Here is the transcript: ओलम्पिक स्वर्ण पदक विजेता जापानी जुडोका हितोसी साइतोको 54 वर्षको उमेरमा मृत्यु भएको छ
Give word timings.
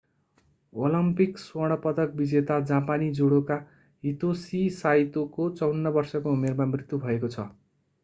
ओलम्पिक 0.73 1.37
स्वर्ण 1.37 1.77
पदक 1.83 2.15
विजेता 2.15 2.57
जापानी 2.71 3.11
जुडोका 3.19 3.59
हितोसी 4.03 4.65
साइतोको 4.81 5.49
54 5.57 5.97
वर्षको 6.01 6.37
उमेरमा 6.39 6.73
मृत्यु 6.75 7.05
भएको 7.09 7.35
छ 7.35 7.51